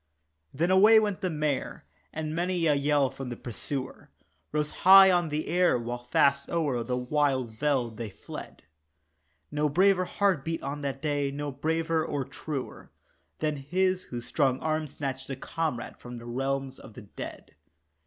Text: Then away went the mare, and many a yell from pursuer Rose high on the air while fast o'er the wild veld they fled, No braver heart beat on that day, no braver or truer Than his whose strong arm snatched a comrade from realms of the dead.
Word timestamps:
Then 0.51 0.71
away 0.71 0.99
went 0.99 1.21
the 1.21 1.29
mare, 1.29 1.85
and 2.11 2.33
many 2.33 2.65
a 2.65 2.73
yell 2.73 3.11
from 3.11 3.29
pursuer 3.35 4.09
Rose 4.51 4.71
high 4.81 5.11
on 5.11 5.29
the 5.29 5.45
air 5.47 5.77
while 5.77 6.05
fast 6.05 6.49
o'er 6.49 6.81
the 6.83 6.97
wild 6.97 7.51
veld 7.51 7.97
they 7.97 8.09
fled, 8.09 8.63
No 9.51 9.69
braver 9.69 10.05
heart 10.05 10.43
beat 10.43 10.63
on 10.63 10.81
that 10.81 11.03
day, 11.03 11.29
no 11.29 11.51
braver 11.51 12.03
or 12.03 12.25
truer 12.25 12.89
Than 13.37 13.57
his 13.57 14.05
whose 14.05 14.25
strong 14.25 14.59
arm 14.59 14.87
snatched 14.87 15.29
a 15.29 15.35
comrade 15.35 15.97
from 15.99 16.17
realms 16.17 16.79
of 16.79 16.95
the 16.95 17.03
dead. 17.03 17.53